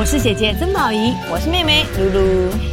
[0.00, 2.20] 我是姐姐曾宝仪，我是妹妹露露。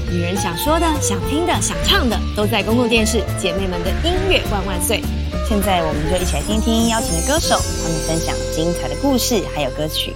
[0.09, 3.21] 女人想说的、想听的、想唱的，都在公共电视。
[3.37, 5.01] 姐妹们的音乐万万岁！
[5.45, 10.13] 现在我们就一起来听听邀请的歌手，他们分享精彩的故事还有歌曲。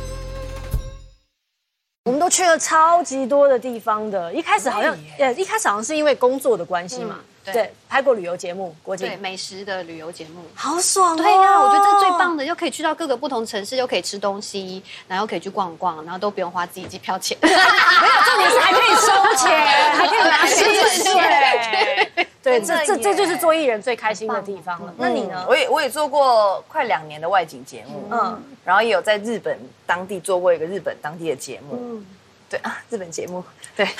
[2.05, 7.19] 我们都去了超级多的地方的，一开始好像呃，一开始好像是因为工作的关系嘛。
[7.43, 11.17] 对，拍过旅游节目，国际对美食的旅游节目，好爽。
[11.17, 17.37] 对呀，我觉得这最棒的，又可以去到各个不同城市，又可以吃东西，然后可以去逛逛，然后都不用花自己机票钱。
[17.41, 19.59] 没有，重点是还可以收钱，
[19.93, 20.65] 还可以拿薪
[21.03, 22.27] 水。
[22.43, 24.93] 对，这这这就是做艺人最开心的地方了。
[24.97, 25.45] 那你呢？
[25.47, 32.05] 我也我也做过快两年的外景节目，嗯，然后也有在日本当地做过一个日本当地的节目，嗯，
[32.49, 33.43] 对啊，日本节目，
[33.75, 33.87] 对。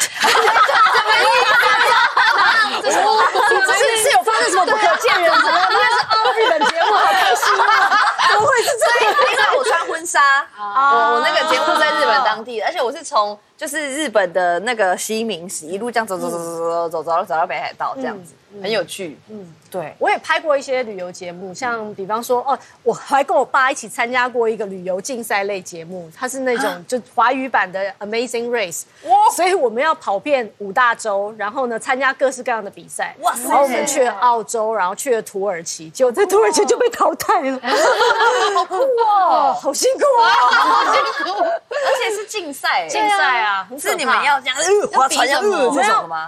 [2.81, 5.57] 这是是有发生什么不可见人 什么？
[5.69, 7.99] 应该是哦，日本节目好开心啊！
[8.31, 9.13] 怎么会是这样？
[9.31, 18.33] 因为我穿婚纱，我我那个节目在日本当地，而且我是从就是日本的那个西明市一路这样走走走走走走走走走到北海道这样子。
[18.61, 37.59] 很有趣，嗯，对，我也拍过一些旅游节目，像比方说，哦，我还跟我爸一起参加过一个旅游竞赛类节目，它是那种就华语版的 Amazing Race，哇，所以我们要跑遍五大洲，然后呢参加各式各样的比赛，哇塞，然后我们去了澳洲，然后去了土耳其，结果在土耳其就被淘汰了，
[38.55, 44.57] 好酷哦，好辛苦啊，好辛苦， 而且是竞赛，竞赛啊，是你们要这样
[44.91, 45.47] 划船要这
[45.83, 46.27] 种吗？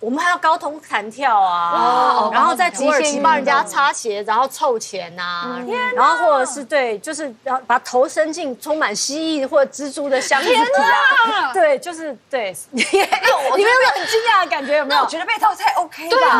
[0.00, 5.58] 我们还要高通弹跳啊，然后在土耳其帮人家擦鞋，然后凑钱呐，
[5.94, 12.56] 然后或者是对，就是要把头伸进充满蜥蜴或者蜘蛛的箱子里啊，对，就是对。
[12.70, 14.78] 你们有没有很惊讶的感觉？
[14.78, 15.02] 有没有？
[15.02, 16.38] 我觉得被淘汰 OK 吧？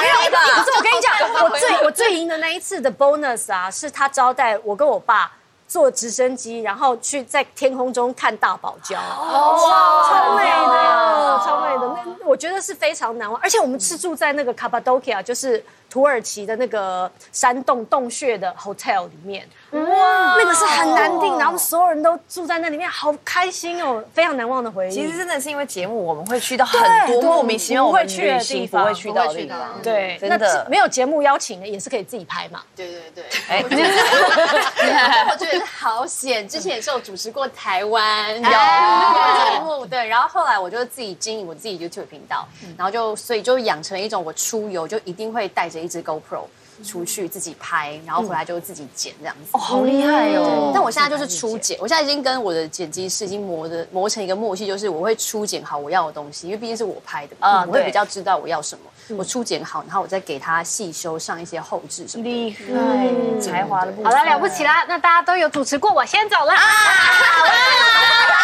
[0.00, 0.40] 没有吧？
[0.56, 1.14] 可是我跟你讲，
[1.44, 5.30] 我最我最赢的那一次的 bonus 啊，是他招待我跟我爸。
[5.74, 13.40] 坐直升机，然后去在天空中看大堡礁，哇，超美的，超美的，那我觉得是非常难忘。
[13.42, 15.60] 而且我们是住在那个卡巴多 a 就是
[15.94, 19.48] 土耳其的那个山洞洞穴的 hotel 里面。
[19.70, 24.90] 哇，那个是很难定，然后所有人都住在那里面，好开心哦，非常难忘的回忆。
[24.90, 29.80] 其实真的是因为节目，我们会去到很多莫名其妙会去的地方，不会去到的地方。
[29.84, 32.64] 对，真的没有节目邀请的，也是可以自己拍嘛。
[32.74, 33.62] 对对对，哎，
[35.30, 46.46] 我觉得好险，之前也是有主持过台湾有节目，对，然后后来我就自己经营我自己 YouTube 频道，然后就所以就养成了一种我出游就一定会带着一支 GoPro。
[46.82, 49.50] 出去自己拍，然后回来就自己剪这样子。
[49.52, 50.72] 哦，好厉害哦！
[50.74, 59.16] 但我现在就是初剪，我现在已经跟我的剪辑师已经磨的磨成一个默契，就是我会初剪好我要的东西，因为毕竟是我拍的嘛，我会比较知道我要什么。
[59.16, 62.24] 我初剪好，然后我再给他细修上一些后置什么。
[62.24, 64.10] 厉害，才华的部分。
[64.10, 64.84] 好了，了不起啦！
[64.88, 66.52] 那大家都有主持过，我先走了。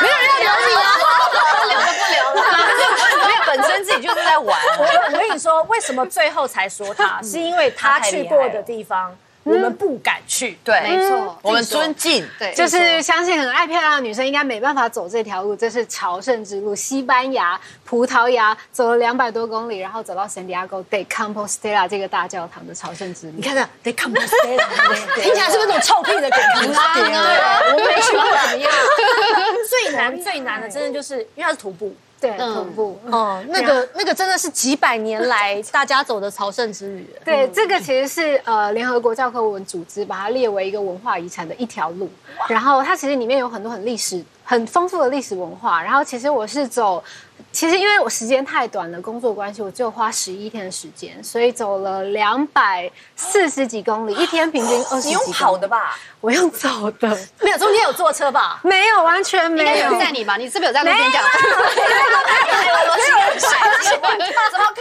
[0.01, 0.81] 没有人要留你 了，
[1.69, 2.39] 留了不留了。
[3.47, 4.59] 本身自己就是在玩。
[4.79, 7.21] 我我跟你说，为什么最后才说他？
[7.23, 9.17] 是因为他去过的地方。
[9.43, 23.33] 我们不敢去，对，没错，我们尊敬，对，就是相信很爱漂亮的女生应该没办法走这条路，这是朝圣之路，西班牙、葡萄牙走了两百多公里，然后走到圣地亚哥 de Compostela 这个大教堂的朝圣之路。
[23.37, 26.39] 你看看 de Compostela，听起来是不是那种臭屁的梗？
[27.73, 28.71] 我没去过，怎么样？
[29.69, 31.95] 最难最难的，真的就是因为它是徒步。
[32.21, 37.09] 对，恐怖，哦，那个那个真的是几百年来大家走的朝圣之旅。
[37.25, 42.11] 对，这个其实是呃联合国教科文组织把它列为一个文化遗产的一条路，
[42.49, 45.83] 然后它其实里面有很多很历史、很丰富的历史文化。
[45.83, 47.03] 然后其实我是走。
[47.53, 55.09] 其实因为我时间太短了，工作关系，我只有花十一天的时间，所以走了两百四十几公里，一天平均二十。
[55.09, 55.99] 你用跑的吧？
[56.21, 57.09] 我用走的，
[57.41, 58.61] 没有中间有坐车吧？
[58.63, 59.99] 没有，完全没有。
[59.99, 60.37] 在你吧？
[60.37, 61.23] 你是不是有在路边讲？
[61.23, 63.59] 没有，我是有甩
[64.53, 64.81] 怎么可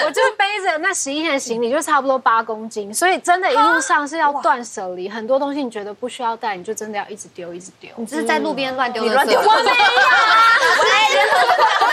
[0.00, 0.06] 能？
[0.06, 7.90] 我就背着那十一天的行李，就差不多八公斤，所以真的，一路上是要断舍离，很多东西你觉得不需要带，你就真的要一直丢，一直丢。
[7.96, 9.04] 你是在路边乱丢？
[9.04, 9.38] 乱丢？
[9.40, 9.76] 我没有。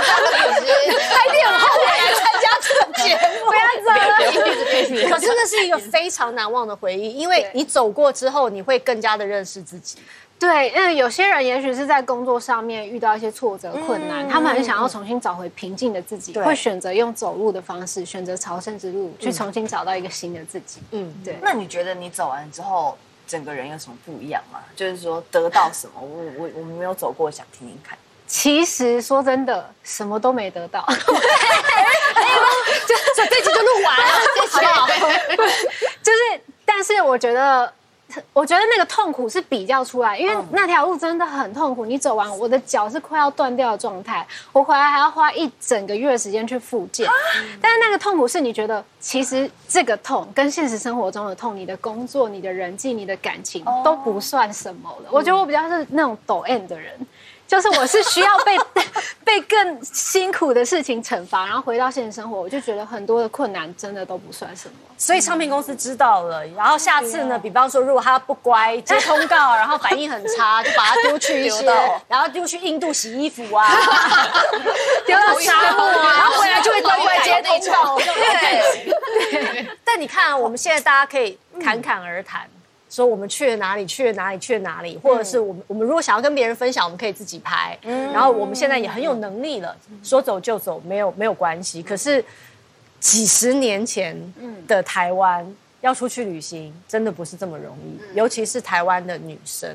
[0.08, 3.88] 还得很后悔来参加这个节目，不要走。
[5.10, 9.98] 可是那是一个非常难忘的回忆，因为你走过之后，你会更加的认识自己。
[10.40, 20.80] 对，嗯，有些人也许是在工作上面遇到一些挫折困难，他们很想要重新找回平静的自己，会选择用走路的方式，选择朝圣之路，去重新找到一个新的自己。
[20.92, 21.36] 嗯，对。
[21.42, 22.96] 那你觉得你走完之后，
[23.26, 24.60] 整个人有什么不一样吗？
[24.76, 25.94] 就是说得到什么？
[26.00, 26.08] 我
[26.38, 27.98] 我我们没有走过，想听听看。
[28.28, 30.86] 其实说真的，什么都没得到。
[32.86, 34.04] 就这集就录完了，
[34.36, 34.66] 谢谢。
[36.04, 37.72] 就是，但是我觉得
[38.34, 41.86] 我觉得那个痛苦是比较出来，因为那条路真的很痛苦。
[41.86, 47.10] 你走完，我的脚是快要断掉的状态，我回来还要花一整个月的时间去复健。
[47.62, 55.10] 但是那个痛苦是你觉得，其实这个痛跟现实生活中的痛，你的工作、你的人际、你的感情都不算什么了。
[55.12, 56.94] 我觉得我比较是那种抖 M 的人。
[57.48, 58.58] 就是我是需要被
[59.24, 64.76] 被更辛苦的事情惩罚，然后回到现实生活，我就觉得很多的困难真的都不算什么。
[64.98, 71.66] 所以唱片公司知道了，然后下次呢，比方说如果他不乖接通告， 然后反应很差，就把他丢去一些，
[72.08, 73.66] 然后丢去印度洗衣服啊，
[75.06, 77.98] 丢到沙漠，然后回来就会乖乖接通告。
[78.00, 82.42] 对，但你看，我们现在大家可以侃侃而谈。
[82.90, 83.86] 说我们去了哪里？
[83.86, 84.40] 去了哪里？
[84.40, 84.98] 去了哪里？
[85.04, 87.78] 或者是我们我们如果想要跟别人分享，我们可以自己拍。
[87.84, 91.84] 然后我们现在也很有能力了，说走就走，没有没有关系。
[91.84, 92.24] 可是
[93.00, 94.16] 几十年前
[94.68, 95.46] 的台湾
[95.88, 99.74] 要出去旅行，真的不是这么容易，尤其是台湾的女生。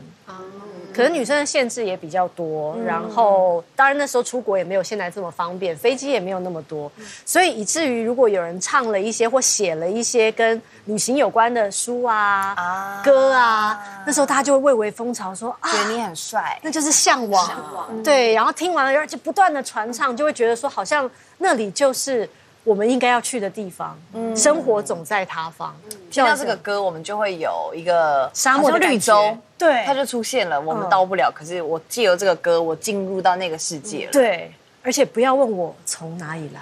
[0.95, 6.93] 可能女生的限制也比较多，然后当然那时候出国也没有现在这么方便，飞机也没有那么多，
[7.25, 18.03] 所以以至于如果有人唱了一些或写了一些跟旅行有关的书啊、歌啊，那时候大家就会蔚为风潮，说觉得你很帅，那就是向往。
[18.05, 22.29] 对，然后听完了，而且不断的传唱，就会觉得说好像那里就是。
[22.65, 23.99] 我们应该要去的地方，
[24.37, 25.75] 生活总在他方。
[26.11, 30.61] 听到这个歌，我们就会有一个沙漠的绿洲，对，它就出现了。
[30.61, 34.13] 我们到不了，可是我借由这个歌，我进入到那个世界了。
[34.13, 36.61] 对，而且不要问我从哪里来，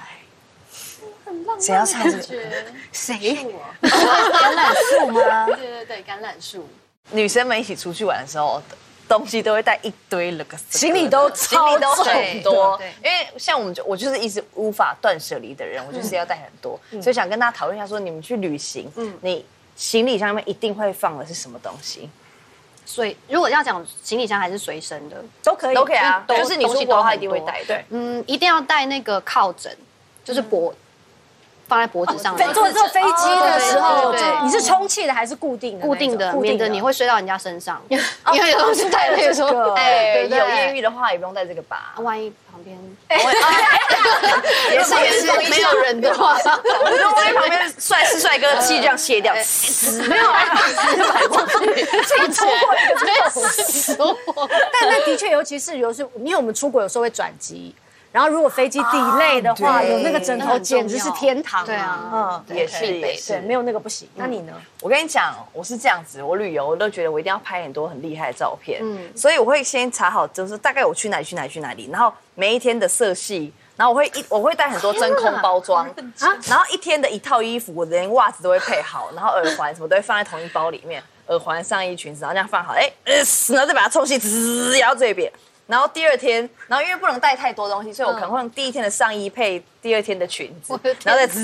[1.58, 2.24] 谁要唱这个？
[2.92, 3.16] 谁？
[3.82, 5.46] 橄榄树吗？
[5.46, 6.66] 对对对，橄榄树。
[7.10, 8.62] 女生们一起出去玩的时候。
[9.10, 22.08] 东西都会带一堆了个，行李都行李都很多，因为像我们就我就是一直无法断舍离的人，我就是要带很多，所以想跟大家讨论一下，说你们去旅行，嗯，你行李箱里面一定会放的是什么东西？
[22.86, 29.76] 所以如果要讲行李箱还是随身的，都可以，都可以啊，就是你出国的话一定会带，对，嗯，一定要带那个靠枕，
[30.24, 30.72] 就是脖。
[31.70, 32.36] 放在脖子上。
[32.36, 34.12] 坐坐飞机的时候，
[34.42, 35.86] 你是充气的还是固定的？
[35.86, 37.80] 固定的，免得你会睡到人家身上。
[37.88, 41.94] 因为有东西带那个时候，哎，有艳遇的话也不用带这个吧？
[41.98, 42.76] 万一旁边
[44.72, 49.32] 也是也是没有人的话，我说万一旁边帅是帅哥，气这样卸掉，
[50.08, 53.22] 没有，买过去，自己出过一个，没有
[54.72, 57.72] 但那的确，尤其是有时候，因为我们出国有时候会转机。
[58.12, 61.64] 然后，如果飞机地累的话，有那个枕头简直是天堂。
[61.64, 64.08] 对啊，嗯，也是也是，没有那个不行。
[64.16, 64.52] 那你呢？
[64.80, 68.80] 我跟你讲，我是这样子，我旅游我都觉得我一定要拍很多很厉害的照片。
[68.82, 75.86] 嗯，所以我会先查好，就是大概我去哪里去哪里去哪里，然后每一天的色系，然后我会一我会带很多真空包装
[76.18, 85.32] 啊，然后一天的一套衣服，我连袜子都会配好，然后耳环什么都会放在同一包里面，耳环、上衣、裙子，然后这样放好，哎，然后再把它冲洗，滋，摇到这边。
[85.70, 91.40] 然后第二天，然后因为不能带太多东西，所以我可能会用第一天的上衣配第二天的裙子，然后再滋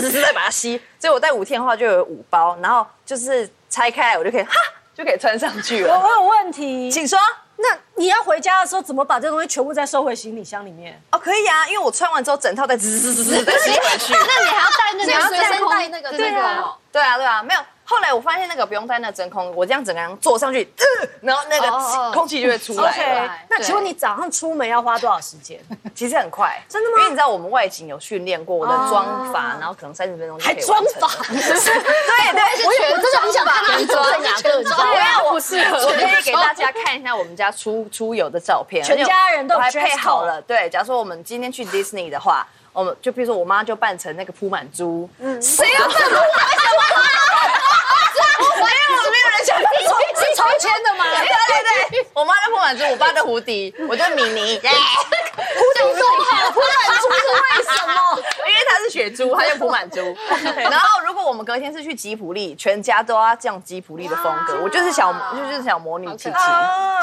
[0.00, 0.80] 滋滋再把它吸。
[0.98, 4.52] 所以我带五天的话就有五包，然后就是拆开来我就可以哈
[4.94, 5.98] 就可以穿上去了。
[5.98, 7.18] 我有问题，请说。
[7.60, 10.96] 那你要回家的时候怎么把这东西全部再收回行李箱里面？
[11.10, 14.12] 哦，可以啊，因为我穿完之后整套再滋滋滋滋再吸回去。
[14.14, 15.04] 那你还要带那个？
[15.06, 16.10] 你要随身带那个？
[16.16, 17.60] 对啊，对啊，对啊，没有。
[17.90, 20.70] 后来我发现那个不用带那真空，我这样整个人坐上去，
[21.22, 23.46] 然后那个空气就会出来。
[23.48, 25.58] 那请问你早上出门要花多少时间？
[25.96, 26.96] 其实很快，真的吗？
[26.98, 31.08] 因为你知道我们外景有训练过，我的妆法，然后可能三十分钟就可以妆法？
[31.30, 35.22] 对 对，我我真的很想看你妆哪个，你知道吗？
[35.32, 40.42] 我适合，我可以给大家看一下我们家出出游的照片，全家人都还配好了。
[40.42, 46.18] 对，假如说我们今天去 Disney 的话，我们就比如说我妈就扮成那个铺满猪，嗯，谁要扮铺满猪？
[46.18, 47.67] 没有，没有人想是
[50.38, 51.04] 抽签的吗？
[51.18, 54.60] 对对对，我妈的不满足，我爸的胡迪，我就米妮。
[55.38, 58.22] 胡迪说好，铺满猪是为什么？
[58.48, 59.98] 因为他是血猪，他就铺满珠。
[60.70, 64.58] 然后如果我们隔天是去吉普力，全家都要这样吉普力的风格。
[64.62, 66.36] 我就是小，就是小魔女琪琪，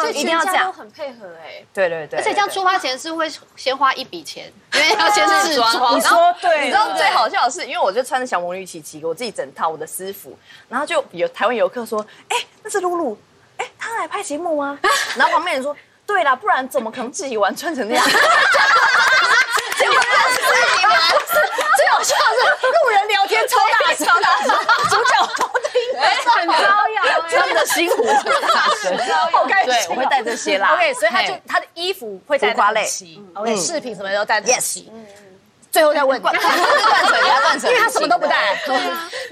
[0.01, 1.63] 所以一定要这样，很配合哎。
[1.73, 5.95] 对对对，而且这样出发前是会先花一笔钱，因为 要先试妆。
[5.95, 10.37] 你说对，你知道最好笑的是，因为我就穿着小魔女琪琪，我自己整套我的私服，
[10.67, 13.17] 然后就有台湾游客说：“哎，那是露露，
[13.57, 14.77] 哎，他来拍节目吗？”
[15.15, 18.05] 然后旁边人说：“对啦，不然怎么可能自己玩穿成那样？”
[19.77, 20.41] 结果是自
[20.79, 20.95] 己玩，
[21.77, 24.07] 最好笑是路人聊天超大声，
[24.89, 26.53] 主角都听，很招
[26.89, 28.97] 摇，他们的心湖很大声，
[29.31, 29.73] 好开心。
[29.73, 30.73] 对， 我会带这些啦。
[30.73, 32.87] OK，所以他就他的衣服会带花类
[33.33, 34.91] ，OK，饰品什么都带得齐。
[35.71, 38.57] 最后再问，断断嘴，不要断嘴，因为他什么都不带。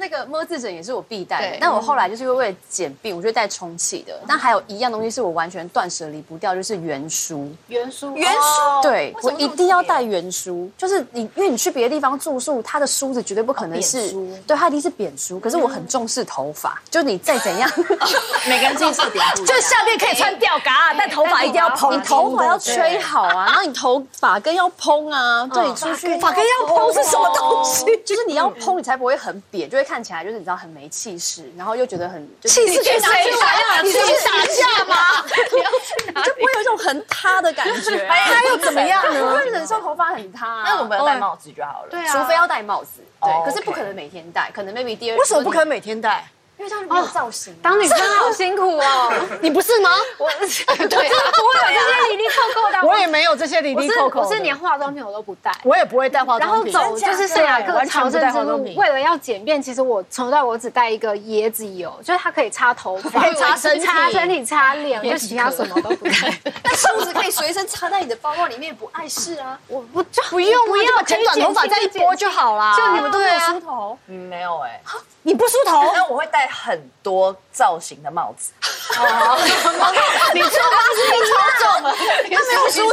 [0.03, 4.19] 那个摸字枕也是我必带的，但我后来就是因为了简便，我就带充气的。
[4.27, 7.49] 但还有一样东西是我完全断舍离不掉，就是圆梳。
[7.69, 10.69] 圆梳，圆梳，对我一定要带圆梳。
[10.77, 14.11] 就是你，因为你去别的地方住宿，它的梳子绝对不可能是，
[14.45, 15.39] 对，它一定是扁梳。
[15.39, 17.69] 可是我很重视头发，就是你再怎样，
[18.45, 27.85] 每个人重视点， 就下面可以穿吊嘎，但头发一定要蓬，你头发要吹好啊，然后你头发根要蓬啊，对，出去发根要蓬是什么东西？
[28.03, 33.81] 就是你要蓬，你才不会很扁，就会看起来就是你知道很没气势，然后又觉得很气势给谁呀？
[33.83, 34.95] 你是去打架吗？
[36.15, 38.07] 你就不会有一种很塌的感觉。
[38.07, 39.35] 他又怎么样呢？
[39.35, 41.89] 会忍受头发很塌，那我们戴帽子就好了。
[41.89, 43.01] 对啊，除非要戴帽子。
[43.21, 45.17] 对，可是不可能每天戴，可能 maybe 第二。
[45.17, 46.25] 为什么不可能每天戴？
[46.57, 47.53] 因为这样没有造型。
[47.61, 49.89] 当女生好辛苦哦， 你不是吗？
[50.17, 51.09] 我 对，不会有
[51.73, 52.87] 这些里里扣扣的。
[52.87, 54.21] 我也没有这些里里扣扣。
[54.21, 56.71] 我是连化妆品我都不带，我也不会带化妆品。
[56.71, 66.13] 然后走就是圣雅各朝圣之路，为了要简便，其实我从到我只带一个椰子油，就是它可以擦头发、 可以擦身体、擦身体、擦脸，就其他什么都不带。
[66.63, 69.57] 那梳子可以随身插在你的包包里面，不碍事啊。
[69.67, 72.75] 我不不用不用，剪短头发再一拨就好啦。
[72.77, 73.97] 就你们都没有梳头？
[74.07, 74.79] 嗯，没有哎。
[75.25, 75.81] 你不梳头？
[75.95, 78.51] 那我会戴很多造型的帽子。
[78.99, 79.37] 哦，
[80.33, 80.99] 你出发是
[81.31, 82.83] 超重了，他没有梳子，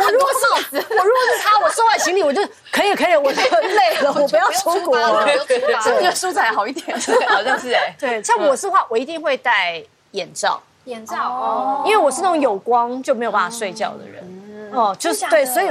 [0.00, 2.40] 我如果是我，如果是他，我收完行李我就
[2.72, 5.26] 可以可以，我就累了，我不要出国了。
[5.46, 7.94] 这个梳子还好一点，好像是哎。
[8.00, 9.82] 对，像我是话，我一定会戴
[10.12, 10.62] 眼罩。
[10.84, 14.70] 眼罩哦，因为我是那种有光就没有办法睡觉的人。
[14.72, 15.70] 哦，就是对，所以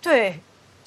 [0.00, 0.40] 对。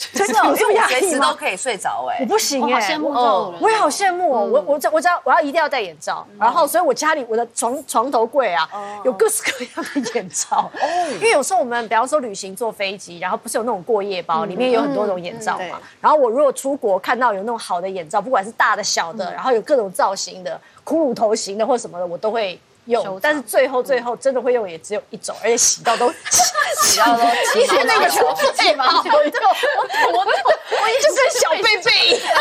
[0.14, 4.46] 真的，我随时都可以睡着哎，我不行哎，羡慕这种人，我也好羡慕哦。
[4.46, 8.68] 我我我只要我要一定要戴眼罩，然后所以我家里我的床床头柜啊，
[9.04, 10.70] 有各式各样的眼罩。
[10.74, 15.80] 哦， 因为有时候我们比方说旅行坐飞机，然后不是有那种过夜包，里面有很多种眼罩嘛。
[16.00, 22.60] 然后我如果出国看到有那种好的眼罩，不管是大的小的，然后有各种造型的，骷髅头型的或什么的，我都会。
[22.86, 26.12] 用，但是最后最后真的会用也只有一种，而且洗到都
[26.82, 27.24] 洗到都，
[27.60, 31.92] 以前那个头发嘛，我我我就跟小贝贝。
[32.08, 32.36] 一样，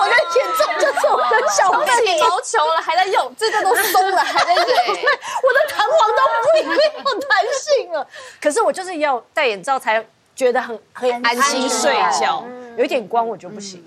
[0.00, 8.06] 我的眼罩就是我的小贝毛球了还在用，这个都松了还在用， 我的弹簧都不没有弹性了。
[8.40, 12.44] 可是我就是要戴眼罩才觉得很很安心睡觉，
[12.76, 13.84] 有一点光我就不行。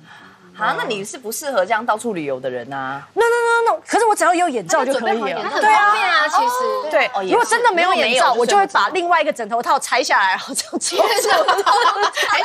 [0.58, 5.50] 啊，那你是不适合这样到处旅游的人啊？No No No No，可是我只要有眼罩就可以了。
[5.60, 7.10] 对啊，其实对。
[7.30, 10.96] 如果真的没有眼罩，我就会把另外一个枕头套拆下来，然后这样子。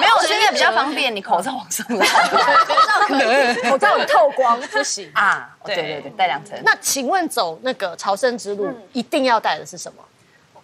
[0.00, 2.06] 没有，现在比较方便，你口罩往上拉。
[3.06, 5.50] 口罩可以，口罩很透光，不行啊。
[5.64, 6.58] 对对对，戴两层。
[6.64, 10.02] 那请问走那个朝圣之路一定要带的是什么？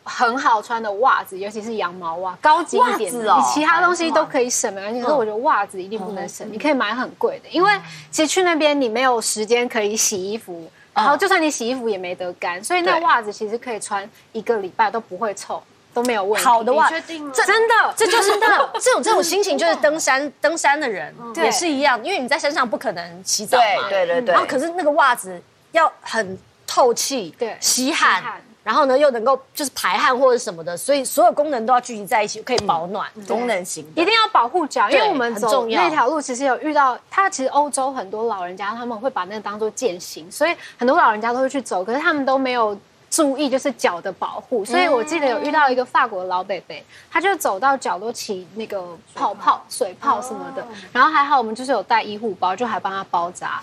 [0.05, 3.35] 很好穿的袜子，尤其是羊毛袜，高级一点的。
[3.35, 6.47] 你其他东西都可以省没关系，可是我觉得袜子一定不能省。
[6.53, 7.73] 你可以买很贵的，因为
[8.11, 15.63] 其实去那边你没有时间可以洗衣服，然后就算你洗衣服也没得干，所以那袜子其实可以穿一个礼拜都不会臭，
[15.95, 16.47] 都没有问题。
[16.47, 17.33] 好的袜，确定吗？
[17.35, 18.59] 真的，这就是那。
[18.79, 24.33] 这种这种心情就是 登山登山的人也是一样，因为你在山上不可能洗澡嘛，对对对。
[24.35, 25.41] 然后可是那个袜子
[25.73, 28.23] 要很透气，对，吸汗。
[28.65, 42.77] 然后呢，又能够就是排汗或者什么的，所以所有功能都要聚集在一起，可以保暖，功能型，一定要保护脚，因为我们走那条路，其实有遇到，它其实欧洲很多老人家他们会把那个当做践行，所以很多老人家都会去走，可是他们都没有。
[43.15, 53.63] 注意就是脚的保护，所以我记得有遇到一个法国的老北北，他就走到脚都起那个泡泡、水泡什么的，然后还好我们就是有带医护包，就还帮他包扎。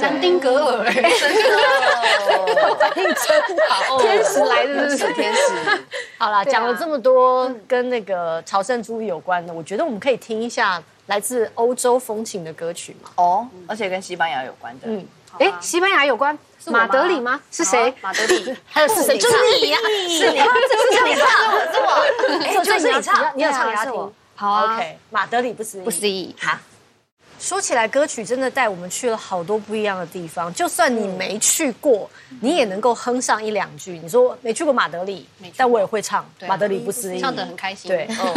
[0.00, 5.40] 丹丁格尔，真的，反应真好，天使来的是天使。
[6.16, 13.10] 好了，讲了这么多跟那个朝圣之路有关的，我觉得我们可以听一下来自欧洲风情的歌曲嘛。
[13.16, 14.86] 哦，而且跟西班牙有关的。
[14.86, 15.04] 嗯，
[15.40, 16.38] 哎，西班牙有关。
[16.70, 17.40] 马德里吗？
[17.50, 17.92] 是谁？
[18.00, 19.16] 马德里， 还有是谁？
[19.18, 19.78] 就是你呀！
[20.08, 21.28] 是你，是你唱，
[21.72, 21.78] 是
[22.58, 24.12] 我，就是你唱，你要唱给他听。
[24.34, 24.98] 好啊，OK。
[25.10, 26.34] 马德里不思议，不思议。
[26.40, 26.58] 好。
[27.38, 30.52] 说起来，歌曲真的带我们去了好多不一样的地方。
[30.54, 32.08] 就算你没去过，
[32.40, 33.98] 你也能够哼上一两句。
[34.02, 37.90] 你说没去过马德里，但我也会唱马德里不思议，唱得很开心。
[37.90, 38.34] 对， 好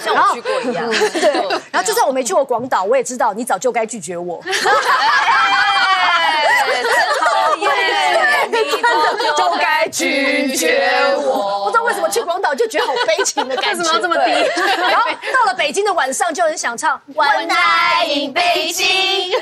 [0.00, 0.88] 像我去过一样。
[0.88, 1.32] 对，
[1.70, 4.42] 然后就算我没去过广岛，我也知道你早就该拒绝我。
[9.36, 11.64] 就该拒绝我。
[11.64, 13.78] 不知道为什么去广岛就觉得好悲情的感觉。
[13.82, 14.32] 为什么要这么低？
[14.80, 18.86] 然后到了北京的晚上就很想唱《One Night in 北京》，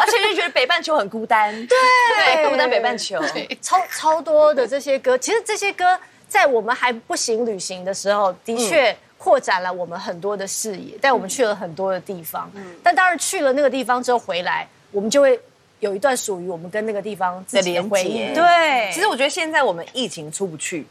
[0.00, 1.54] 而且就觉得北半球很孤单。
[1.66, 3.20] 对，孤单北半球。
[3.60, 12.50] 超超多的这些歌，其实这些歌在我们还不行旅行的时候，的确扩展了我们很多的视野，带我们去了很多的地方。
[12.54, 12.74] 嗯。
[12.82, 15.38] 但当然去了那个地方之后回来，我们就会。
[15.80, 18.34] 有一段属于我们跟那个地方自己的连回忆。
[18.34, 20.86] 对，其实我觉得现在我们疫情出不去，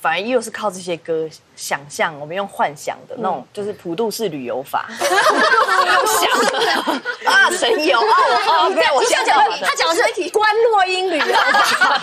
[0.00, 1.28] 反而又是靠这些歌
[1.60, 11.26] 想象，我们用幻想的那种，就是普渡式旅游法，用 想的 啊，神游啊，我 啊，没有，我先讲他讲的是关洛英旅游，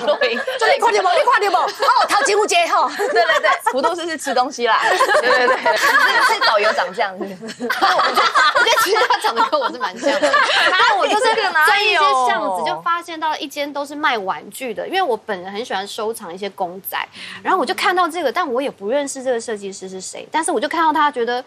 [0.06, 4.80] 录音，所以快点吧，你快点吧，哦，陶吉屋街哈，对对对，普渡式是吃东西啦，
[5.22, 5.88] 对对对，是
[6.34, 7.26] 是导游长这样子，
[7.60, 10.32] 我觉得其实他长得跟我是蛮像的。
[10.70, 11.24] 然后我就是
[11.66, 11.98] 在一些
[12.28, 16.96] 巷子就发现到一间都是卖玩具的，因为我本人很喜欢收藏一些公仔，
[17.42, 21.42] 然后我就看到这个，但我也不认识这个设计师是谁，但是我就看到他，觉得。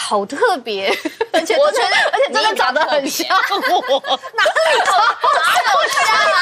[0.00, 0.88] 好特别，
[1.32, 4.00] 而且我觉得而且真的长得很像我，
[4.36, 4.78] 哪有
[5.90, 6.00] 像
[6.36, 6.38] 啊？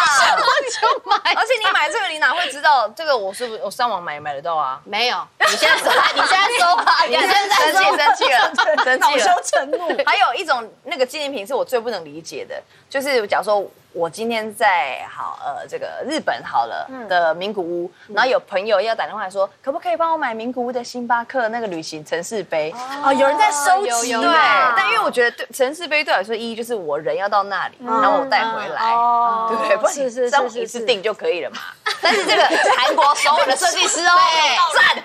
[0.79, 1.17] 就买。
[1.35, 3.17] 而且你买这个，你哪会知道这个？
[3.17, 4.79] 我是不是我上网买买得到啊？
[4.85, 6.77] 没有，你现在搜， 你现在搜，
[7.09, 9.43] 你现在生气生气了，生气恼羞了。
[9.43, 10.05] 成怒。
[10.05, 22.75] 还有一种那个纪念品是我最不能理解的，就是假如说我今天在好呃这个日本好了的名古屋，然后有朋友要打电话来说，可不可以帮我买名古屋的星巴克那个旅行城市杯？
[23.03, 24.21] 哦，有人在收集，有有。
[24.21, 29.47] 对，啊但因为我觉得对城市杯对我来说意义就是我人要到那里，然后我带回来，哦。
[29.49, 29.77] 对不对？
[29.79, 31.57] 不然是是这样是一次订就可以了嘛。
[32.03, 32.43] 但是这个
[32.77, 34.13] 韩国首尔的设计师哦，
[34.77, 35.03] 赞，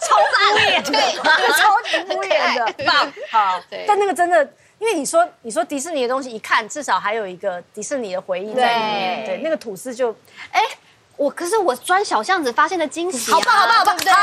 [0.00, 1.16] 超赞，对，
[1.52, 3.84] 超级敷衍的， 棒，好，对。
[3.88, 4.46] 但那个真的，
[4.78, 9.24] 因为你说你说迪士尼的东西，一看至少还有一个迪士尼的回忆在里面。
[9.24, 10.14] 对对，那个吐司就
[10.52, 10.62] 哎，
[11.16, 14.12] 我可是我钻小巷子发现的惊喜啊，好棒好棒好棒对不对？
[14.12, 14.18] 好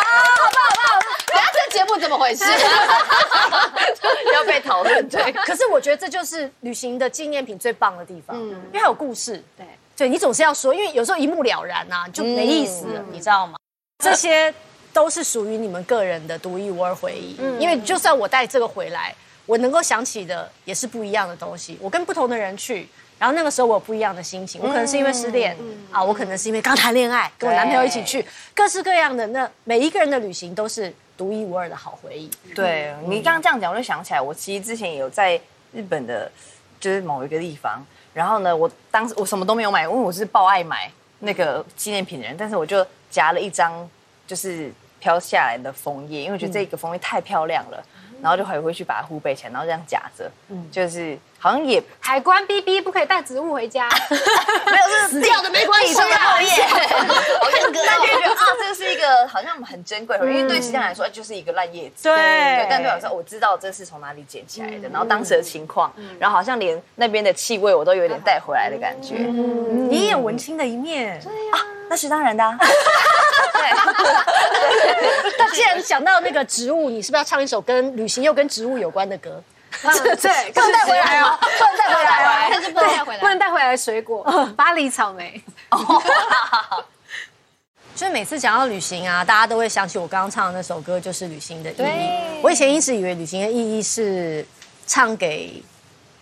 [0.53, 1.01] 棒好棒！
[1.27, 2.45] 等下这节目怎么回事？
[4.33, 5.31] 要被讨论，对。
[5.45, 9.43] 可是我觉得这就是旅行的纪念品最棒的地方，嗯因为它有故事。
[9.57, 9.65] 对，
[9.97, 13.57] 对你总是要说，因为有时候一目了然呐、就没意思了，你知道吗？
[14.03, 14.53] 这些
[14.93, 17.35] 都是属于你们个人的独一无二回忆。
[17.59, 19.13] 因为就算我带这个回来，
[19.46, 21.78] 我能够想起的也是不一样的东西。
[21.82, 22.88] 我跟不同的人去。
[23.18, 25.56] 然后那个时候我有不一样的心情，我可能是因为失恋、
[25.90, 28.24] 啊，我可能是因为刚谈恋爱，跟我男朋友一起去，
[28.54, 29.25] 各式各样的。
[29.28, 32.29] 那每一个人的旅行都是独一无二的好回忆。
[32.53, 35.40] 对你刚刚这样讲，我就想起来，我其实之前也有在
[35.72, 36.29] 日本的，
[36.77, 37.81] 就是某一个地方，
[38.14, 43.90] 然后呢，我当时我什么都没有买，因为我是爆爱买那个纪念品的人，但是我就夹了一张
[44.27, 47.81] 就是飘下来的枫叶，因为我觉得这个枫叶太漂亮了，
[48.25, 50.31] 然后就回回去把它护背起来，然后这样夹着，
[50.72, 56.50] 就是好像也海关逼逼不可以带植物回家， 没有是死掉的没关系上的后 叶，
[57.40, 71.22] 我看哥，那就会觉得啊，这是一个好像很珍贵的，因为对其他人来说就是一个烂叶子，对对，但对我来说我知道这是从哪里捡起来的，然后当时的情况，然后好像连那边的气味我都有点带回来的感觉，你也有文青的一面。
[71.88, 72.44] 那是当然的
[73.70, 73.96] 啊，
[75.38, 79.42] 那既然讲到那个植物，你是不是要唱一首跟旅行又跟植物有关的歌？
[79.81, 83.40] 对，不能带回来哦，不能带回来但是不能带回不能来。
[83.40, 84.24] 带回来水果，
[84.55, 85.42] 巴黎草莓。
[87.96, 92.42] 就是每次讲到旅行啊，大家都会想起我刚刚唱的那首歌，就是旅行的意义。
[92.42, 94.46] 我以前一直以为旅行的意义是
[94.86, 95.64] 唱给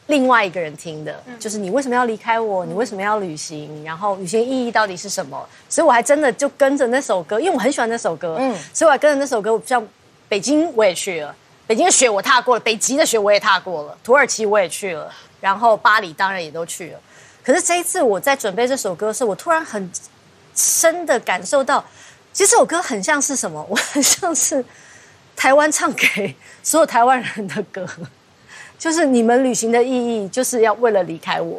[0.07, 2.65] 另外一个人听的，就是你为什么要离开我？
[2.65, 3.83] 你为什么要旅行？
[3.85, 5.47] 然后旅行意义到底是什么？
[5.69, 9.85] 所以我还真的就跟着那首歌，因为我很喜欢那首歌，嗯，所以我还跟着那首歌，像
[10.27, 11.33] 北京我也去了，
[11.65, 16.99] 北京的雪我踏过了，北极的雪我也踏过了，土耳其我也去了，然后巴黎当然也都去了。
[17.43, 19.89] 可是这一次我在准备这首歌的时候，我突然很
[20.55, 21.83] 深的感受到，
[22.31, 23.65] 其实这首歌很像是什么？
[23.69, 24.63] 我很像是
[25.35, 27.87] 台湾唱给所有台湾人的歌，
[28.83, 31.57] 就是你们旅行的意义就是要为了离开我，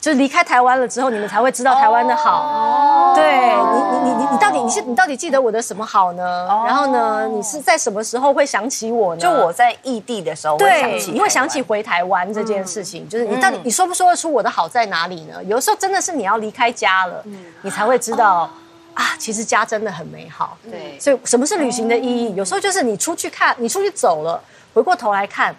[0.00, 2.40] 就离开台湾了之后，你们才会知道台湾的好。
[2.40, 6.48] 哦对你，你你你你到底你是你到底记得我的什么好呢？
[6.66, 9.20] 然后呢，你是在什么时候会想起我呢？
[9.20, 11.60] 就我在异地的时候会想对，起，你会想起。
[11.60, 15.44] 回台湾这件事情，就是你到底你说不说得出我的好在哪里呢？
[15.44, 17.22] 有的时候真的是你要离开家了，
[17.60, 18.48] 你才会知道
[18.94, 20.56] 啊，其实家真的很美好。
[20.70, 22.34] 对所以什么是旅行的意义？
[22.34, 24.40] 有时候就是你出去看，你出去走了，
[24.72, 25.54] 回过头来看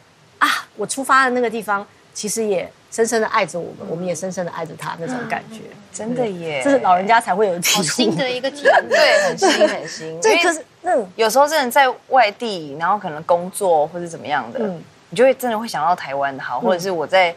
[0.46, 5.62] 啊，我出发的那个地方其实也深深的爱着我们，我们也深深的爱着他那种感觉。
[5.92, 7.84] 真的耶，这是老人家才会有体好悟。
[7.84, 10.08] 新的一个体验， 对，很新很新。
[10.10, 17.34] 因为这可是那，有时候真的在外地，然后可能工作或者怎么样的，嗯你就会真的会想到台湾的好，或者是我在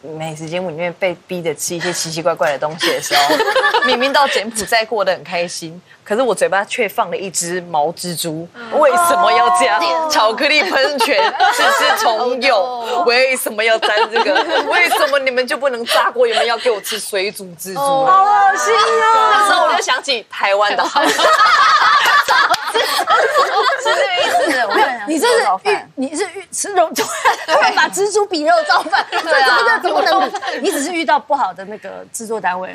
[0.00, 3.34] 美食节目里面被逼着吃一些奇奇怪怪的东西的时候，
[3.84, 11.20] 明明到柬埔寨过得很开心，可是我嘴巴却放了一只毛蜘蛛，为什么要加巧克力喷泉？
[11.52, 14.34] 只是虫蛹，为什么要沾这个？
[14.70, 16.26] 为什么你们就不能炸过？
[16.26, 17.80] 你们要给我吃水煮蜘蛛？
[17.80, 19.30] 好恶心哦！
[19.32, 20.84] 那时候我就想起台湾的
[23.82, 24.66] 是这个意思。
[24.68, 24.74] 我
[25.06, 29.58] 你这是玉，你是玉吃肉 突然把蜘蛛比肉造饭，对啊？
[30.62, 32.72] 你只是遇到不好的那个制作单位，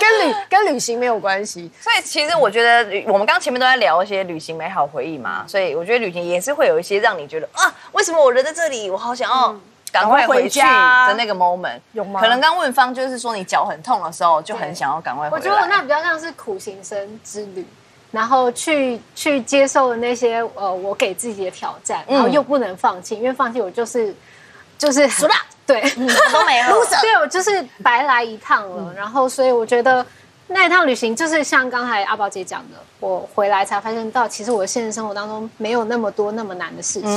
[0.00, 1.70] 跟旅跟旅行没有关系。
[1.80, 9.54] 所以其实我觉得，我们刚前面都在聊一些旅行美好回忆嘛，所以我觉得旅行也是会有一些让你觉得啊，为什么我人在这里，我好想要。
[9.90, 12.20] 赶快回去的那个 moment 有吗？
[12.20, 15.42] 可能刚问方就是说你脚很痛的时候，就很想要赶快回来。
[15.42, 17.66] 我觉得我那比较像是苦行僧之旅，
[18.12, 24.14] 然后去去接受那些呃我给自己的挑战，然后又不能放弃，因为放弃我就是
[24.76, 25.34] 就是输了，
[25.68, 25.80] 对，
[26.32, 28.92] 都没了， 对我就是白来一趟了。
[28.94, 30.04] 然后所以我觉得
[30.48, 37.10] 那一趟旅行就是像刚才阿宝姐讲的，我回来才发现到其实我的现实生活当中没有那么多那么难的事情。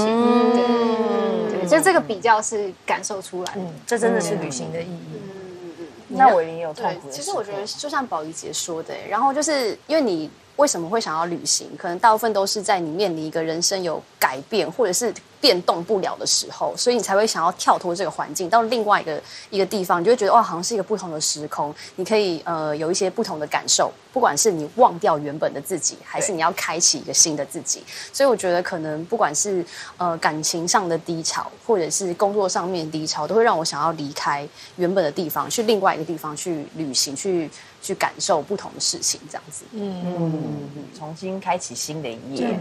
[0.53, 1.67] 对。
[1.69, 5.13] 就这个比较是感受出来，嗯，这真的是旅行的意义。
[5.13, 5.31] 嗯
[5.63, 5.87] 嗯嗯。
[6.09, 7.09] 那我也有痛苦。
[7.09, 23.91] 其实我觉得就像宝仪姐说的，然后就是因为你为什么会想要旅行，可能大部分都是在你面临一个人生有改变或者是变动不了的时候，所以你才会想要跳脱这个环境到另外一个一个地方，你就会觉得哇，好像是一个不同的时空，你可以呃有一些不同的感受。
[24.13, 37.49] 不管是你忘掉原本的自己，还是你要开启一个新的自己，所以我觉得可能不管是呃感情上的低潮，或者是工作上面低潮，都会让我想要离开原本的地方，去另外一个地方去旅行，去
[37.81, 39.63] 去感受不同的事情，这样子。
[39.71, 40.41] 嗯嗯
[40.75, 42.59] 嗯，重新开启新的一页。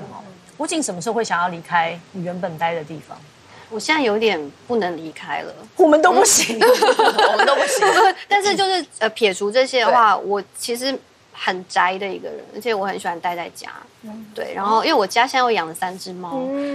[0.60, 3.16] 吴景什么时候会想要离开你原本待的地方？
[3.70, 7.86] 我现在有点不能离开了，我们都不行， 我们都不行。
[8.28, 10.96] 但是就是呃撇除这些的话，我其实。
[11.42, 13.70] 很宅的一个人，而且我很喜欢待在家。
[14.34, 16.32] 对，然后因为我家现在我养了三只猫，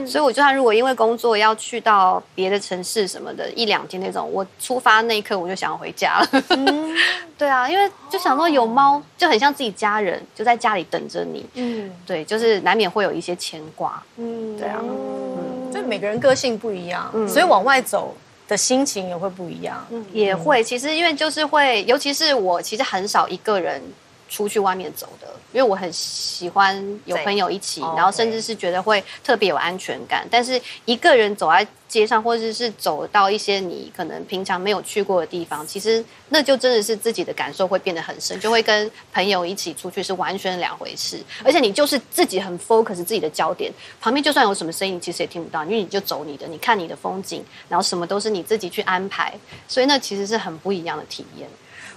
[0.07, 6.43] 所以我就算如果因为工作要去到别的城市什么的，一两天那种，我出发那一刻我就想要回家了。
[7.37, 11.45] 对啊，因为就想说有猫就很像自己家人，就在家里等着你。
[11.53, 14.01] 嗯，对，就是难免会有一些牵挂。
[14.17, 18.15] 嗯，对啊，嗯，就每个人个性不一样，所以往外走
[18.47, 19.85] 的心情也会不一样。
[20.11, 23.81] 也会，其实因为就是会，尤其是我其实很少一个人。
[24.29, 30.27] 出去外面走的，因为我很喜欢有朋友一起，然后甚至是觉得会特别有安全感。
[30.29, 41.19] 但是一个人走在街上，或者是走到一些你可能平常没有去过的地方，其实那就真的是自己的感受会变得很深，就会跟朋友一起出去是完全两回事。
[41.43, 49.33] 而且你就是自己很 focus 自己的焦点，旁边就算有什么声音，其实也听不到，因为你就走你的，你看你的风景，然后什么都是你自己去安排，
[49.67, 51.47] 所以那其实是很不一样的体验。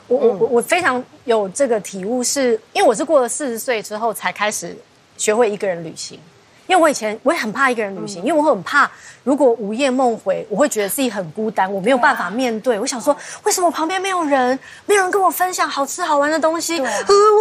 [0.08, 4.76] 我我我我非常有这个体悟，是因为我是过了四十岁之后才开始
[5.16, 6.18] 学会一个人旅行。
[6.66, 8.90] 因为我以前我也很怕一个人旅行，因为我很怕
[9.24, 12.78] 如果午夜梦回，我会觉得自己很孤单，我没有办法面对。
[12.78, 16.78] 我想说，为什么旁边没有人，没有人跟我分享好吃好玩的东西？
[16.78, 16.84] 呃，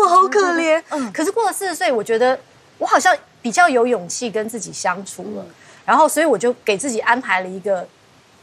[0.02, 0.82] 我好可怜。
[0.92, 2.40] 嗯，可是过了四十岁，我觉得
[2.78, 5.46] 我好像比较有勇气跟自己相处了。
[5.86, 7.86] 然后，所以我就给自己安排了一个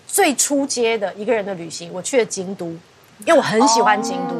[0.06, 2.74] 最初阶的一个人的旅行，我去了京都。
[3.20, 4.34] 因为我很喜欢京都，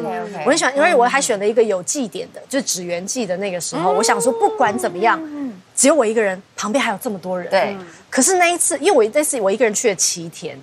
[0.44, 5.20] 我很喜欢，因为我还选了一个有祭典的，就是纸园祭的那个时候，我想说不管怎么样，
[5.74, 7.48] 只有我一个人，旁边还有这么多人。
[7.50, 7.76] 对。
[8.10, 10.58] 可是那一次，因为我那次我一个人去了七天，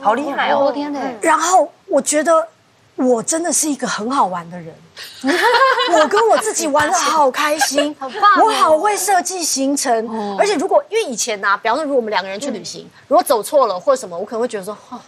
[0.00, 0.72] 好厉害哦！
[0.72, 1.00] 天哪！
[1.20, 2.48] 然后我觉得
[2.96, 4.74] 我真的是一个很好玩的人，
[5.94, 8.44] 我跟我自己玩的好开心， 好棒！
[8.44, 14.98] 我好会设计行程，而且如果因为以前呢，比方说如果我们两个人去旅行，如果走错了或者什么，我可能会觉得说，哦。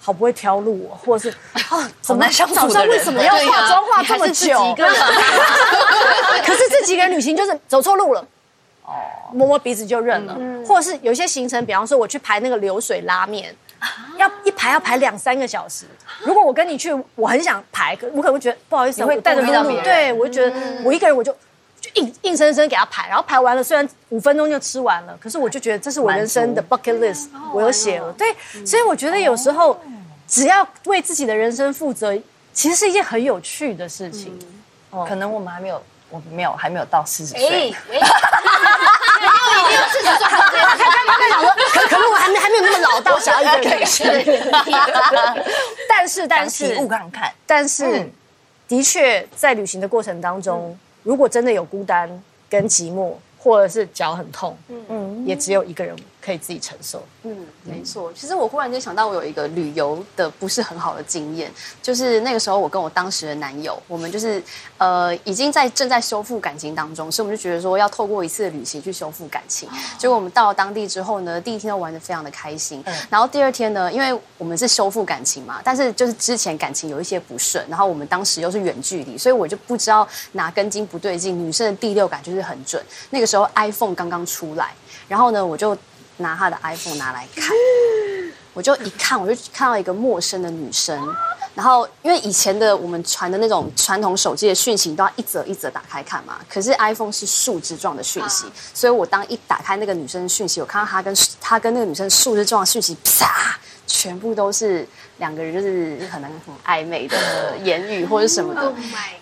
[0.00, 4.58] 好不会挑路哦，或者是 啊，怎么早上为什么要化妆化这么久？
[6.44, 8.26] 可是这几个人旅行就是走错路了，
[8.84, 8.92] 哦，
[9.32, 10.36] 摸摸鼻子就认了。
[10.66, 13.54] 或者是有些行程，比方说我去排那个流水拉面，
[14.16, 15.84] 要一排要排两三个小时。
[16.20, 21.34] 如果我跟你去，我很想排，可我可能会觉得不好意思，我会带着露露，对我就觉得我一个人我就
[21.80, 28.12] 就硬硬生生给他排，然后排完了，虽然五分钟就吃完了，可是我就觉得这是我人生的 bucket list，我有写了。
[28.12, 28.34] 对，
[28.66, 29.80] 所以我觉得有时候。
[30.32, 32.16] 只要为自己的人生负责，
[32.52, 34.38] 其实是一件很有趣的事情。
[34.90, 37.44] 哦，可能我们还没有，我没有，还没有到四十岁。
[37.48, 37.50] 哎，
[37.90, 38.02] 没有，
[39.66, 40.24] 没有四十岁。
[40.28, 44.04] 他刚刚在讲说，可可能我还没还没有那么老到想要一个人去。
[45.88, 47.32] 但是，但是，体悟看看。
[47.44, 48.08] 但是，
[48.68, 52.08] 的确，在旅行的过程当中，如果真的有孤单
[52.48, 54.84] 跟寂寞，或者是脚很痛，嗯。
[54.88, 57.02] 嗯，也只有一个人可以自己承受。
[57.22, 58.12] 嗯，没错。
[58.12, 61.50] 其实我忽然间想到，我有一个旅游的不是很好的经验，
[61.82, 64.42] 就是那个时候我跟我当时的男友，我们就是
[64.78, 69.68] 呃已经在正在修复感情当中，所以我们就觉得说要透过一次旅行去修复感情。
[69.98, 82.82] 结果我们到了当地之后呢，第一天都玩的非常的开心，然后第二天呢，因为我们是修复感情嘛，但是就是之前感情有一些不顺，然后我们当时又是远距离，所以我就不知道哪根筋不对劲，女生的第六感就是很准。
[83.10, 84.72] 那个时候 iPhone 刚刚出来，
[85.08, 85.76] 然后呢，我就。
[86.20, 87.50] 拿他的 iPhone 拿来看，
[88.54, 90.98] 我就一看，我就看到一个陌生的女生。
[91.52, 104.86] 然后，因为以前的我们传的那种传统手机的讯息都要一则一则打开看嘛，可是 iPhone 是树枝状的讯息，所以我当一打开那个女生的讯息，我看到她跟她跟那个女生树枝状的讯息，啪，全部都是
[105.18, 108.72] 两个人就是可能很暧昧的言语或者什么的。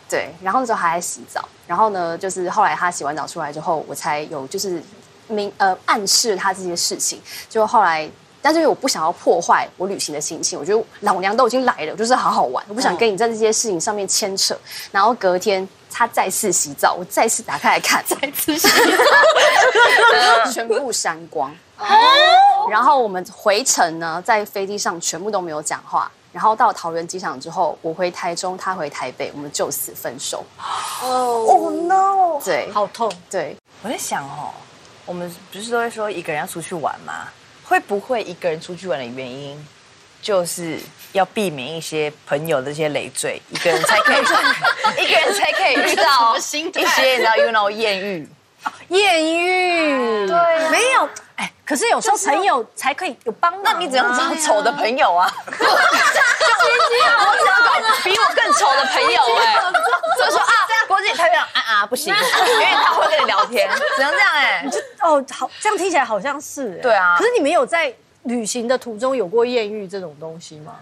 [0.09, 4.81] 对，然后那时候还在洗澡，然后呢，就是后来她洗完澡出来之后，我才有就是。
[5.29, 8.09] 明呃暗示他这些事情，就后来，
[8.43, 14.57] 但是因为我不想要破坏我旅行的心情，我觉得老娘都已经来了，我就是好好玩，我不想跟你在这些事情上面牵扯。
[14.91, 21.55] 然后隔天他再次洗澡，我再次打开来看， 再次洗澡， 全部删光。
[22.71, 26.11] 然后我们回程呢，在飞机上全部都没有讲话。
[26.31, 30.45] 然后到桃园机场之后，我回台中，他回台北，我们就此分手。
[31.03, 33.11] 哦，no，对，好痛。
[33.31, 34.53] 对，我在想哦。
[35.09, 37.29] 我们不是都会说一个人要出去玩吗？
[37.65, 39.67] 会不会一个人出去玩的原因，
[40.21, 40.79] 就是
[41.13, 44.21] 要避免一些朋友的这些累赘，一个人才可以，
[45.03, 48.29] 一个人才可以遇到一些你知道 you know 艳遇，
[48.89, 59.57] 艳遇，对，没有，哎，可是有时候朋友才可以有帮忙，那你只能找丑的朋友啊， 我只要找比我更丑的朋友哎，
[60.19, 60.68] 就说啊。
[60.89, 64.67] 郭靖他这样啊啊不行， 因为他会跟你聊天，只能这样哎。
[65.03, 66.79] 哦，好，这样听起来好像是。
[66.79, 67.17] 对啊。
[67.17, 70.77] 可是你们有在旅行的途中有过艳遇这种东西吗？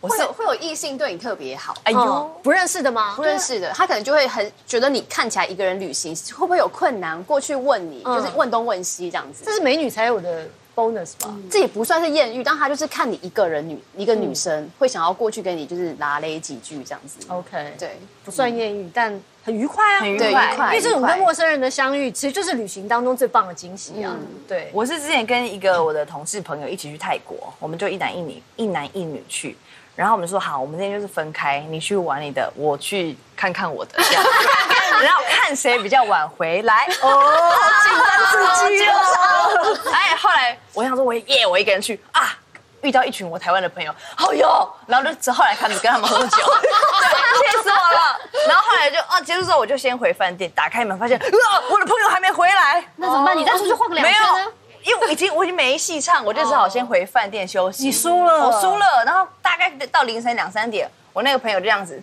[0.00, 3.14] 我是会有异性对你特别好，哎呦，不认识的吗？
[3.16, 9.42] 不认识的，他可能就会很觉得你看起来一个人旅行会不会有困难，过去问你，就是问东问西这样子。
[9.44, 10.46] 这是美女才有的。
[10.78, 17.18] Bonus 吧，这也不算是艳遇，但他就是看你一个人女一个女生会想要过去跟你就是拉勒几句这样子。
[17.26, 20.54] OK，对，不算艳遇，但很愉快啊，很愉快。
[20.68, 24.14] 因为这种跟陌生人的相遇，其实就是旅行当中最棒的惊喜啊。
[24.46, 29.56] 对，我是之前跟一个我的同事朋友一起去泰国，我们就一男一女，一男一女去。
[29.96, 34.22] 然后我们说好，我们今天就是分开，你去玩你的，我去看看我的，这样，
[35.02, 36.86] 然后看谁比较晚回来。
[37.00, 39.78] 哦，紧张刺激哦！
[39.92, 42.36] 哎，后来我想说，我耶，我一个人去啊，
[42.82, 48.20] 遇到一群我台湾的朋友，哦哟，然后就后来开始跟他们喝酒， 对气死我了。
[48.46, 51.24] 然后后来就啊，结束之后我就先回饭店，打开门发现，啊，
[51.70, 53.36] 我的朋友还没回来，那怎么办？
[53.36, 54.52] 你再出去晃个两圈呢？
[54.84, 57.84] 因为我已经我已经没戏唱，我就只好先回饭店休息。
[57.84, 59.04] 你输了，我输了。
[59.04, 62.00] 然后大概到凌晨两三点，我那个朋友就这样子，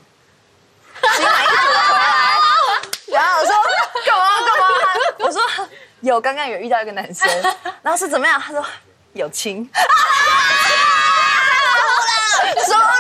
[1.16, 2.38] 新买衣服回来，
[3.08, 3.56] 然后我说
[4.06, 4.68] 干嘛干嘛？
[5.20, 5.42] 我说
[6.06, 7.28] 有，刚刚有遇到一个男生，
[7.82, 8.40] 然后是怎么样？
[8.40, 8.64] 他说
[9.14, 9.68] 有亲。
[12.64, 12.95] 输了，不是旅行太容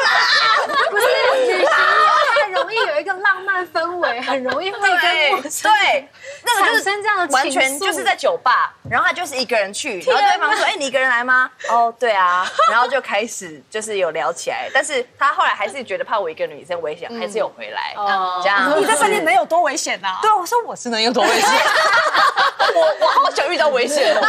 [2.75, 6.09] 易有一个浪漫氛围， 很容易会跟对。
[6.43, 17.93] 那个产生这样的完全就是在酒吧，然后他就是一个人去， 然后对方说：“哎，你一个人来吗？”哦，对啊，然后就开始就是有聊起来，但是他后来还是觉得怕我一个女生危险，还是有回来。
[18.43, 20.07] 这样你在饭店能有多危险呢？
[20.21, 21.49] 对，我说我是能有多危险，
[22.75, 24.21] 我我好想遇到危险哦，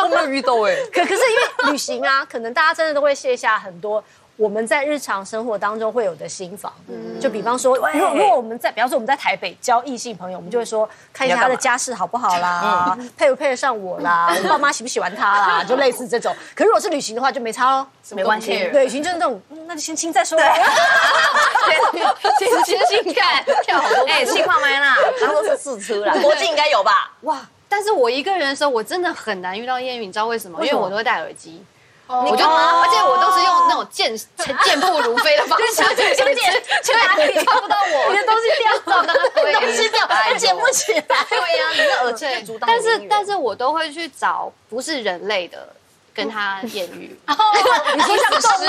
[0.00, 0.74] 我没有遇到哎。
[0.92, 4.02] 可可是因为旅行啊，可能大家真的都会卸下很多。
[4.36, 6.72] 我们在日常生活当中会有的心房，
[7.20, 16.34] 就比方说，如果如果我们在，比方说我们在台北交异性朋友，我们就会说看一下他的家世好不好啦，配不配得上我啦， 我爸妈喜不喜欢他啦，就类似这种。
[16.54, 18.52] 可如果是旅行的话，就没差喽，没关系。
[18.72, 20.36] 旅行就是那种，那就先亲再说。
[22.38, 24.04] 先先先看，跳好多。
[24.08, 27.12] 哎，气泡麦啦，他都是试车啦，国际应该有吧？
[27.22, 27.40] 哇！
[27.68, 30.64] 但是我一个人的时候，我真的很难遇到艳遇，你知道为什么？
[30.64, 31.64] 因为我都会戴耳机。
[32.06, 34.14] 我就，而且我都是用那种健
[34.64, 38.12] 健步如飞的方式，小姐小姐，去哪里抓不到我？
[38.12, 39.16] 你的东西掉，到刚刚
[39.62, 41.26] 东西掉，捡不起来。
[41.30, 45.66] 对呀，你的耳坠但是，但是我都会去找不是人类的
[46.14, 47.18] 跟他艳遇。
[47.94, 48.66] 你说像 动物，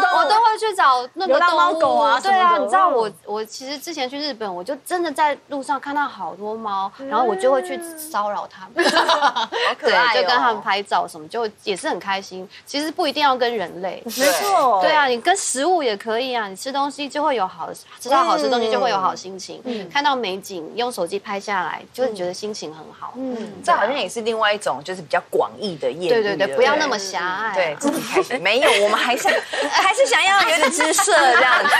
[0.00, 2.20] 动物我都会去找那个动物啊。
[2.20, 12.48] 对啊，你知道我我其实之前去日本，我就真的在路上看到好多猫，然后我就会去骚扰他们， 好可爱就跟他们拍照什么，就也是很开心。
[12.64, 16.46] 其实不一定要跟人类，没错，对啊，你跟食物也可以啊。
[16.46, 23.14] 你吃东西就会有好吃到好吃东西就会有好心情，看到美景用手机拍下来，就会觉得心情很好。
[23.16, 26.08] 嗯，这好像也是另外一种就是比较广义的艳遇。
[26.10, 27.54] 对对对，不要那么狭隘。
[27.54, 28.38] 对，自己开心。
[28.42, 29.26] 没有，我们还是
[29.70, 31.70] 还是想要有点姿色这样子。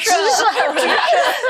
[0.00, 0.44] 姿色。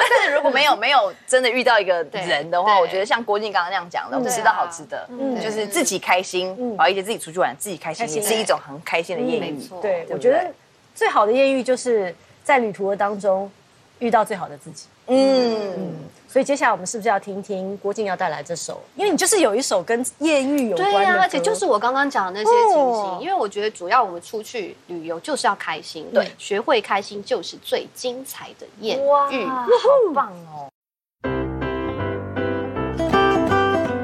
[0.08, 5.08] 但是如果没有没有真的遇到一个人的话，我觉得像郭靖刚刚那样讲的，我们吃到好吃的，
[5.42, 9.60] 就是自己开心，宝一姐自己出去玩，自己开心也是一种很开心的艳遇。
[9.82, 10.48] 对，我觉得
[10.94, 13.50] 最好的艳遇就是在旅途的当中
[13.98, 14.86] 遇到最好的自己。
[15.08, 15.98] 嗯。
[16.32, 18.80] 所以接下来我们是不是要听听郭靖要带来这首？
[18.94, 23.20] 因为你就是有一首跟艳遇有关的，而且就是我刚刚讲的那些情形。
[23.20, 28.96] 因为我觉得主要我们出去旅游就是要开心，对，学会开心就是最精彩的艳
[29.32, 29.44] 遇。
[29.44, 29.66] 好
[30.14, 30.70] 棒哦！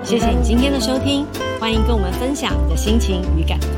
[0.02, 1.24] 谢谢你今天的收听，
[1.60, 3.70] 欢迎跟我们分享你的心情与感动。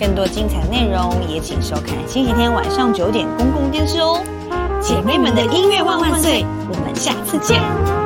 [0.00, 4.18] 更多精彩内容也请收看星期天晚上九点公共电视哦。
[4.82, 6.44] 姐妹们的音乐万万岁！
[6.68, 8.01] 我们下次见。